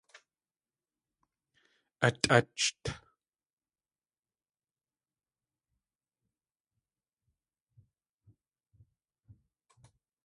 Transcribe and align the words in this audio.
Atʼácht. 2.07 2.83